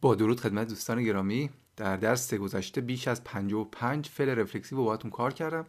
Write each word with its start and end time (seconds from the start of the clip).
با 0.00 0.14
درود 0.14 0.40
خدمت 0.40 0.68
دوستان 0.68 1.02
گرامی. 1.02 1.50
در 1.76 1.96
درس 1.96 2.34
گذشته 2.34 2.80
بیش 2.80 3.08
از 3.08 3.24
55 3.24 4.08
فعل 4.08 4.28
رفلکسیو 4.28 4.78
رو 4.78 4.84
باهاتون 4.84 5.10
کار 5.10 5.32
کردم. 5.32 5.66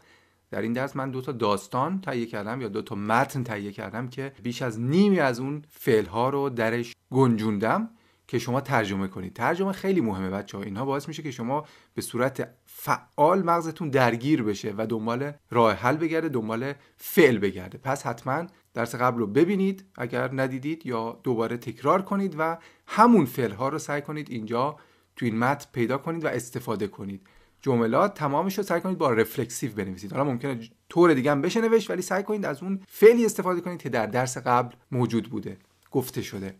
در 0.51 0.61
این 0.61 0.73
درس 0.73 0.95
من 0.95 1.11
دو 1.11 1.21
تا 1.21 1.31
داستان 1.31 2.01
تهیه 2.01 2.25
کردم 2.25 2.61
یا 2.61 2.67
دو 2.67 2.81
تا 2.81 2.95
متن 2.95 3.43
تهیه 3.43 3.71
کردم 3.71 4.07
که 4.07 4.33
بیش 4.43 4.61
از 4.61 4.79
نیمی 4.79 5.19
از 5.19 5.39
اون 5.39 5.63
فعل 5.69 6.05
ها 6.05 6.29
رو 6.29 6.49
درش 6.49 6.95
گنجوندم. 7.11 7.89
که 8.27 8.39
شما 8.39 8.61
ترجمه 8.61 9.07
کنید. 9.07 9.33
ترجمه 9.33 9.71
خیلی 9.71 10.01
مهمه 10.01 10.29
بچه 10.29 10.57
ها 10.57 10.63
اینها 10.63 10.85
باعث 10.85 11.07
میشه 11.07 11.23
که 11.23 11.31
شما 11.31 11.65
به 11.93 12.01
صورت 12.01 12.49
فعال 12.65 13.43
مغزتون 13.43 13.89
درگیر 13.89 14.43
بشه 14.43 14.73
و 14.77 14.87
دنبال 14.87 15.31
راه 15.49 15.73
حل 15.73 15.97
بگرده 15.97 16.29
دنبال 16.29 16.73
فعل 16.97 17.37
بگرده. 17.37 17.77
پس 17.77 18.05
حتما 18.05 18.47
درس 18.73 18.95
قبل 18.95 19.19
رو 19.19 19.27
ببینید 19.27 19.85
اگر 19.95 20.29
ندیدید 20.33 20.85
یا 20.85 21.19
دوباره 21.23 21.57
تکرار 21.57 22.01
کنید 22.01 22.35
و 22.39 22.57
همون 22.87 23.25
فعل 23.25 23.51
ها 23.51 23.69
رو 23.69 23.79
سعی 23.79 24.01
کنید 24.01 24.29
اینجا 24.29 24.75
تو 25.15 25.25
این 25.25 25.39
متن 25.39 25.65
پیدا 25.73 25.97
کنید 25.97 26.25
و 26.25 26.27
استفاده 26.27 26.87
کنید. 26.87 27.27
جملات 27.61 28.13
تمامش 28.13 28.57
رو 28.57 28.63
سعی 28.63 28.81
کنید 28.81 28.97
با 28.97 29.11
رفلکسیو 29.11 29.73
بنویسید. 29.73 30.11
حالا 30.11 30.23
ممکنه 30.23 30.59
طور 30.89 31.13
دیگه 31.13 31.31
هم 31.31 31.41
بشه 31.41 31.61
نوشت 31.61 31.89
ولی 31.89 32.01
سعی 32.01 32.23
کنید 32.23 32.45
از 32.45 32.63
اون 32.63 32.81
فعلی 32.87 33.25
استفاده 33.25 33.61
کنید 33.61 33.81
که 33.81 33.89
در 33.89 34.05
درس 34.05 34.37
قبل 34.37 34.75
موجود 34.91 35.29
بوده 35.29 35.57
گفته 35.91 36.21
شده. 36.21 36.55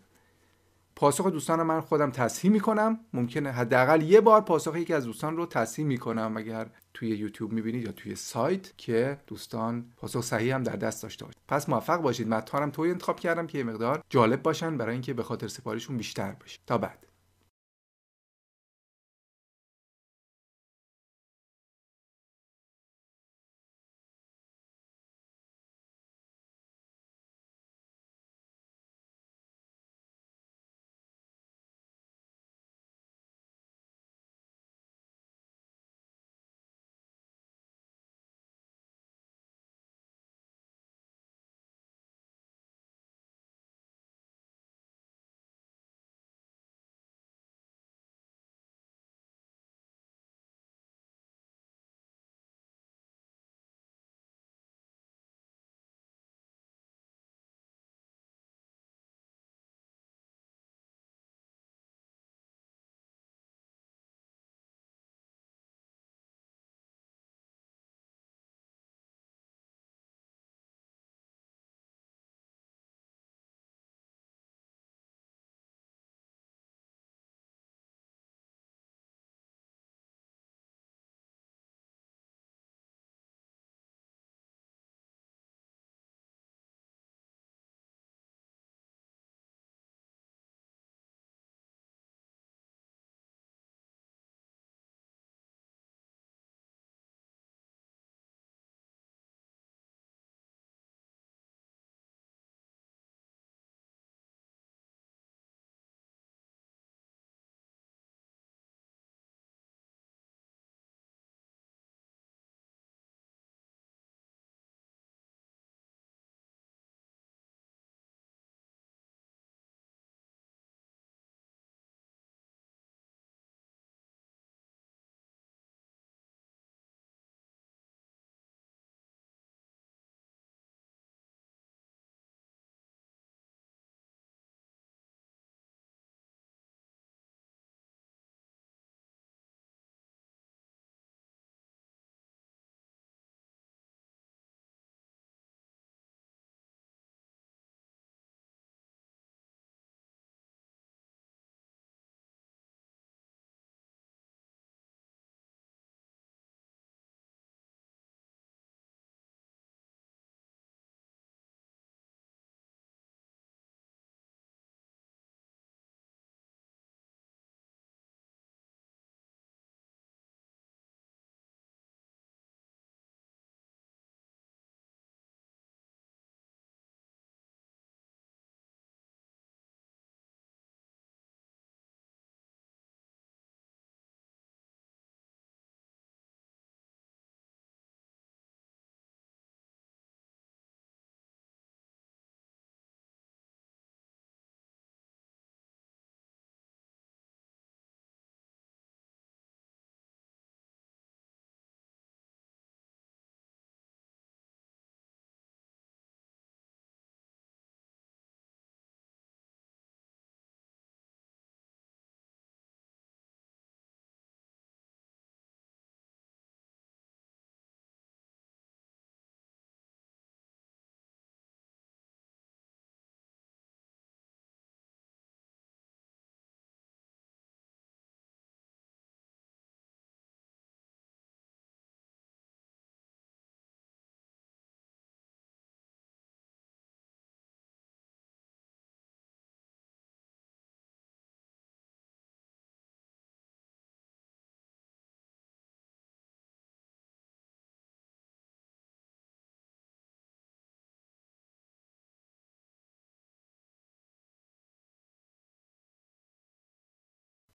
پاسخ 0.96 1.26
دوستان 1.26 1.62
من 1.62 1.80
خودم 1.80 2.10
تصحیح 2.10 2.52
می‌کنم. 2.52 3.00
ممکنه 3.12 3.50
حداقل 3.50 4.02
یه 4.02 4.20
بار 4.20 4.40
پاسخ 4.40 4.76
یکی 4.76 4.94
از 4.94 5.04
دوستان 5.04 5.36
رو 5.36 5.46
تصحیح 5.46 5.86
می‌کنم 5.86 6.34
اگر 6.36 6.66
توی 6.94 7.08
یوتیوب 7.08 7.52
می‌بینید 7.52 7.86
یا 7.86 7.92
توی 7.92 8.14
سایت 8.14 8.72
که 8.76 9.18
دوستان 9.26 9.84
پاسخ 9.96 10.20
صحیح 10.20 10.54
هم 10.54 10.62
در 10.62 10.76
دست 10.76 11.02
داشته 11.02 11.24
باشید 11.24 11.42
پس 11.48 11.68
موفق 11.68 12.00
باشید. 12.00 12.28
متنارم 12.28 12.70
توی 12.70 12.90
انتخاب 12.90 13.20
کردم 13.20 13.46
که 13.46 13.58
یه 13.58 13.64
مقدار 13.64 14.02
جالب 14.10 14.42
باشن 14.42 14.76
برای 14.76 14.92
اینکه 14.92 15.14
به 15.14 15.22
خاطر 15.22 15.48
سپاریشون 15.48 15.96
بیشتر 15.96 16.32
بشه. 16.32 16.58
تا 16.66 16.78
بعد. 16.78 17.06